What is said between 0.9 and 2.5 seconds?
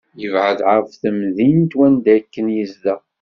temdint wanda akken